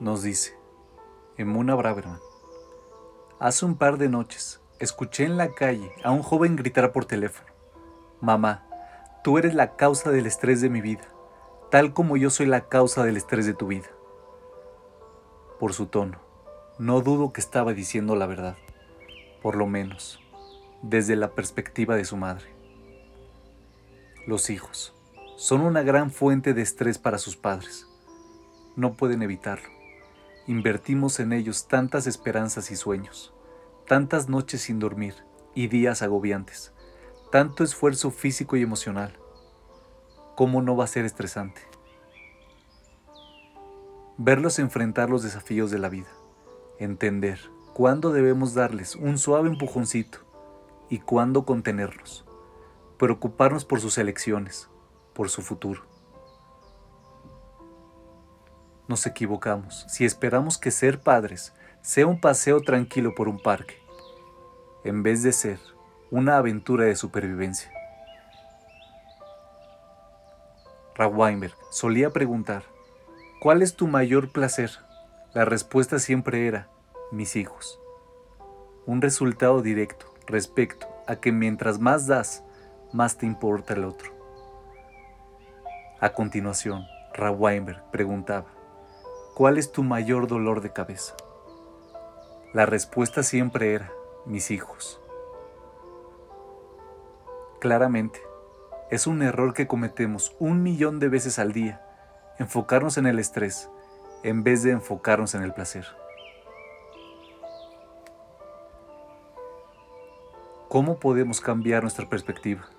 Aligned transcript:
nos 0.00 0.22
dice 0.22 0.54
Emuna 1.38 1.74
Braverman. 1.74 2.20
Hace 3.38 3.64
un 3.64 3.76
par 3.76 3.96
de 3.96 4.10
noches 4.10 4.60
escuché 4.78 5.24
en 5.24 5.38
la 5.38 5.54
calle 5.54 5.90
a 6.04 6.10
un 6.10 6.22
joven 6.22 6.54
gritar 6.56 6.92
por 6.92 7.06
teléfono, 7.06 7.48
Mamá, 8.20 8.66
tú 9.24 9.38
eres 9.38 9.54
la 9.54 9.76
causa 9.76 10.10
del 10.10 10.26
estrés 10.26 10.60
de 10.60 10.68
mi 10.68 10.80
vida, 10.80 11.08
tal 11.70 11.94
como 11.94 12.16
yo 12.16 12.28
soy 12.30 12.46
la 12.46 12.68
causa 12.68 13.04
del 13.04 13.16
estrés 13.16 13.46
de 13.46 13.54
tu 13.54 13.68
vida. 13.68 13.88
Por 15.58 15.72
su 15.72 15.86
tono, 15.86 16.18
no 16.78 17.00
dudo 17.00 17.32
que 17.32 17.40
estaba 17.40 17.72
diciendo 17.72 18.16
la 18.16 18.26
verdad, 18.26 18.56
por 19.42 19.56
lo 19.56 19.66
menos, 19.66 20.20
desde 20.82 21.16
la 21.16 21.30
perspectiva 21.30 21.96
de 21.96 22.04
su 22.04 22.18
madre. 22.18 22.54
Los 24.26 24.50
hijos 24.50 24.94
son 25.36 25.62
una 25.62 25.82
gran 25.82 26.10
fuente 26.10 26.52
de 26.52 26.62
estrés 26.62 26.98
para 26.98 27.18
sus 27.18 27.36
padres. 27.36 27.86
No 28.76 28.94
pueden 28.94 29.22
evitarlo 29.22 29.75
Invertimos 30.48 31.18
en 31.18 31.32
ellos 31.32 31.66
tantas 31.66 32.06
esperanzas 32.06 32.70
y 32.70 32.76
sueños, 32.76 33.34
tantas 33.88 34.28
noches 34.28 34.60
sin 34.60 34.78
dormir 34.78 35.14
y 35.56 35.66
días 35.66 36.02
agobiantes, 36.02 36.72
tanto 37.32 37.64
esfuerzo 37.64 38.12
físico 38.12 38.56
y 38.56 38.62
emocional. 38.62 39.18
¿Cómo 40.36 40.62
no 40.62 40.76
va 40.76 40.84
a 40.84 40.88
ser 40.88 41.04
estresante? 41.04 41.62
Verlos 44.18 44.60
enfrentar 44.60 45.10
los 45.10 45.24
desafíos 45.24 45.72
de 45.72 45.80
la 45.80 45.88
vida, 45.88 46.12
entender 46.78 47.40
cuándo 47.74 48.12
debemos 48.12 48.54
darles 48.54 48.94
un 48.94 49.18
suave 49.18 49.48
empujoncito 49.48 50.20
y 50.88 51.00
cuándo 51.00 51.44
contenerlos, 51.44 52.24
preocuparnos 52.98 53.64
por 53.64 53.80
sus 53.80 53.98
elecciones, 53.98 54.70
por 55.12 55.28
su 55.28 55.42
futuro 55.42 55.95
nos 58.88 59.06
equivocamos 59.06 59.84
si 59.88 60.04
esperamos 60.04 60.58
que 60.58 60.70
ser 60.70 61.00
padres 61.00 61.52
sea 61.82 62.06
un 62.06 62.20
paseo 62.20 62.60
tranquilo 62.60 63.14
por 63.14 63.28
un 63.28 63.40
parque, 63.40 63.80
en 64.84 65.02
vez 65.02 65.22
de 65.22 65.32
ser 65.32 65.58
una 66.10 66.36
aventura 66.36 66.84
de 66.84 66.96
supervivencia. 66.96 67.70
Weinberg 70.98 71.54
solía 71.70 72.10
preguntar, 72.10 72.64
¿cuál 73.40 73.62
es 73.62 73.76
tu 73.76 73.86
mayor 73.86 74.32
placer? 74.32 74.70
La 75.34 75.44
respuesta 75.44 75.98
siempre 75.98 76.46
era, 76.46 76.68
mis 77.12 77.36
hijos. 77.36 77.78
Un 78.86 79.02
resultado 79.02 79.60
directo 79.60 80.14
respecto 80.26 80.88
a 81.06 81.16
que 81.16 81.32
mientras 81.32 81.78
más 81.78 82.06
das, 82.06 82.42
más 82.92 83.18
te 83.18 83.26
importa 83.26 83.74
el 83.74 83.84
otro. 83.84 84.10
A 86.00 86.10
continuación, 86.12 86.86
Weinberg 87.18 87.90
preguntaba, 87.90 88.55
¿cuál 89.36 89.58
es 89.58 89.70
tu 89.70 89.82
mayor 89.82 90.28
dolor 90.28 90.62
de 90.62 90.72
cabeza? 90.72 91.14
La 92.54 92.64
respuesta 92.64 93.22
siempre 93.22 93.74
era, 93.74 93.92
mis 94.24 94.50
hijos. 94.50 94.98
Claramente, 97.60 98.18
es 98.90 99.06
un 99.06 99.20
error 99.20 99.52
que 99.52 99.66
cometemos 99.66 100.34
un 100.38 100.62
millón 100.62 101.00
de 101.00 101.10
veces 101.10 101.38
al 101.38 101.52
día, 101.52 101.84
enfocarnos 102.38 102.96
en 102.96 103.06
el 103.06 103.18
estrés 103.18 103.68
en 104.22 104.42
vez 104.42 104.62
de 104.62 104.70
enfocarnos 104.70 105.34
en 105.34 105.42
el 105.42 105.52
placer. 105.52 105.84
¿Cómo 110.70 110.98
podemos 110.98 111.42
cambiar 111.42 111.82
nuestra 111.82 112.08
perspectiva? 112.08 112.70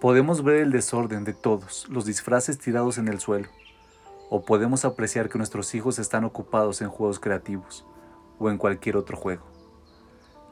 Podemos 0.00 0.44
ver 0.44 0.58
el 0.58 0.70
desorden 0.70 1.24
de 1.24 1.34
todos 1.34 1.88
los 1.88 2.04
disfraces 2.04 2.60
tirados 2.60 2.98
en 2.98 3.08
el 3.08 3.18
suelo 3.18 3.48
o 4.30 4.44
podemos 4.44 4.84
apreciar 4.84 5.28
que 5.28 5.38
nuestros 5.38 5.74
hijos 5.74 5.98
están 5.98 6.24
ocupados 6.24 6.82
en 6.82 6.88
juegos 6.88 7.20
creativos 7.20 7.86
o 8.38 8.50
en 8.50 8.58
cualquier 8.58 8.96
otro 8.96 9.16
juego. 9.16 9.44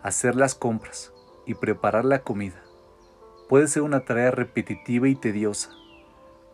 Hacer 0.02 0.36
las 0.36 0.54
compras 0.54 1.12
y 1.46 1.54
preparar 1.54 2.04
la 2.04 2.22
comida 2.22 2.62
puede 3.48 3.68
ser 3.68 3.82
una 3.82 4.04
tarea 4.04 4.30
repetitiva 4.30 5.08
y 5.08 5.14
tediosa 5.14 5.70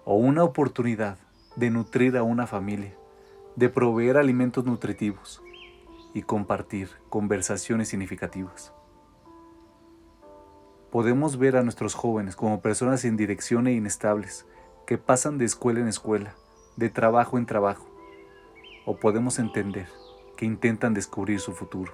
o 0.04 0.14
una 0.14 0.44
oportunidad 0.44 1.18
de 1.56 1.70
nutrir 1.70 2.16
a 2.16 2.22
una 2.22 2.46
familia, 2.46 2.96
de 3.56 3.68
proveer 3.68 4.16
alimentos 4.16 4.64
nutritivos 4.64 5.42
y 6.14 6.22
compartir 6.22 6.90
conversaciones 7.08 7.88
significativas. 7.88 8.72
Podemos 10.90 11.36
ver 11.36 11.56
a 11.56 11.62
nuestros 11.62 11.94
jóvenes 11.94 12.34
como 12.36 12.62
personas 12.62 13.02
sin 13.02 13.16
dirección 13.16 13.66
e 13.66 13.72
inestables 13.72 14.46
que 14.86 14.96
pasan 14.96 15.36
de 15.36 15.44
escuela 15.44 15.80
en 15.80 15.88
escuela 15.88 16.34
de 16.78 16.90
trabajo 16.90 17.38
en 17.38 17.44
trabajo, 17.44 17.84
o 18.86 18.98
podemos 18.98 19.40
entender 19.40 19.88
que 20.36 20.44
intentan 20.44 20.94
descubrir 20.94 21.40
su 21.40 21.52
futuro, 21.52 21.92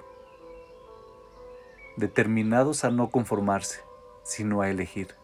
determinados 1.97 2.83
a 2.83 2.91
no 2.91 3.09
conformarse, 3.09 3.81
sino 4.21 4.61
a 4.61 4.69
elegir. 4.69 5.15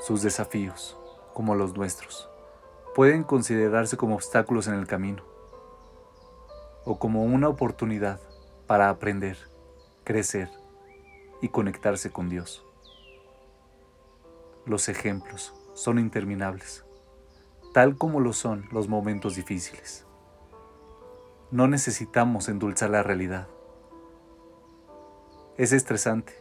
Sus 0.00 0.20
desafíos, 0.20 0.98
como 1.32 1.54
los 1.54 1.74
nuestros, 1.74 2.28
pueden 2.94 3.24
considerarse 3.24 3.96
como 3.96 4.16
obstáculos 4.16 4.66
en 4.66 4.74
el 4.74 4.86
camino, 4.86 5.22
o 6.84 6.98
como 6.98 7.24
una 7.24 7.48
oportunidad 7.48 8.20
para 8.66 8.90
aprender, 8.90 9.38
crecer 10.04 10.50
y 11.40 11.48
conectarse 11.48 12.12
con 12.12 12.28
Dios. 12.28 12.66
Los 14.66 14.90
ejemplos 14.90 15.54
son 15.74 15.98
interminables, 15.98 16.84
tal 17.72 17.96
como 17.96 18.20
lo 18.20 18.32
son 18.32 18.66
los 18.70 18.88
momentos 18.88 19.36
difíciles. 19.36 20.06
No 21.50 21.68
necesitamos 21.68 22.48
endulzar 22.48 22.90
la 22.90 23.02
realidad. 23.02 23.48
Es 25.56 25.72
estresante. 25.72 26.32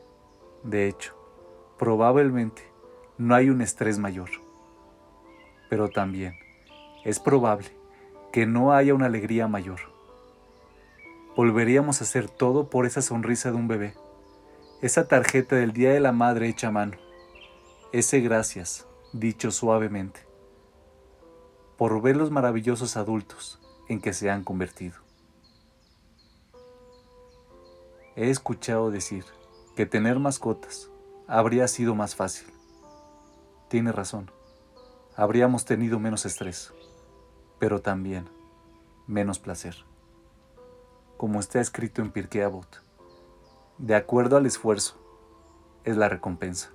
De 0.64 0.88
hecho, 0.88 1.16
probablemente 1.78 2.62
no 3.18 3.36
hay 3.36 3.50
un 3.50 3.62
estrés 3.62 4.00
mayor. 4.00 4.30
Pero 5.70 5.90
también 5.90 6.36
es 7.04 7.20
probable 7.20 7.68
que 8.32 8.46
no 8.46 8.74
haya 8.74 8.94
una 8.94 9.08
alegría 9.08 9.48
mayor. 9.48 9.80
Volveríamos 11.36 12.02
a 12.02 12.04
hacer 12.04 12.30
todo 12.30 12.70
por 12.70 12.86
esa 12.86 13.02
sonrisa 13.02 13.52
de 13.52 13.58
un 13.58 13.68
bebé, 13.68 13.96
esa 14.82 15.08
tarjeta 15.08 15.56
del 15.56 15.72
Día 15.74 15.92
de 15.92 16.00
la 16.00 16.12
Madre 16.12 16.48
hecha 16.50 16.68
a 16.68 16.72
mano, 16.72 16.98
ese 17.94 18.20
gracias 18.20 18.86
dicho 19.14 19.52
suavemente, 19.52 20.26
por 21.78 22.02
ver 22.02 22.16
los 22.16 22.32
maravillosos 22.32 22.96
adultos 22.96 23.60
en 23.90 24.00
que 24.00 24.14
se 24.14 24.30
han 24.30 24.44
convertido. 24.44 24.96
He 28.16 28.30
escuchado 28.30 28.90
decir 28.90 29.26
que 29.76 29.86
tener 29.86 30.20
mascotas 30.20 30.90
habría 31.28 31.68
sido 31.68 31.96
más 31.96 32.16
fácil. 32.16 32.48
Tiene 33.68 33.92
razón, 33.92 34.32
habríamos 35.16 35.66
tenido 35.66 36.00
menos 36.00 36.26
estrés, 36.26 36.74
pero 37.60 37.82
también 37.82 38.30
menos 39.08 39.40
placer. 39.40 39.76
Como 41.18 41.40
está 41.40 41.60
escrito 41.60 42.02
en 42.02 42.12
Pirkei 42.12 42.42
Avot, 42.42 42.82
de 43.78 43.96
acuerdo 43.96 44.38
al 44.38 44.46
esfuerzo 44.46 44.98
es 45.84 45.98
la 45.98 46.08
recompensa. 46.08 46.72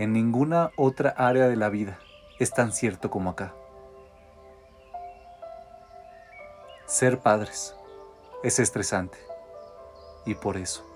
En 0.00 0.14
ninguna 0.14 0.72
otra 0.76 1.10
área 1.10 1.46
de 1.46 1.56
la 1.56 1.68
vida 1.68 1.98
es 2.38 2.54
tan 2.54 2.72
cierto 2.72 3.10
como 3.10 3.28
acá. 3.28 3.52
Ser 6.86 7.18
padres 7.18 7.76
es 8.42 8.58
estresante 8.58 9.18
y 10.24 10.36
por 10.36 10.56
eso 10.56 10.86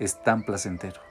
es 0.00 0.20
tan 0.24 0.42
placentero. 0.42 1.07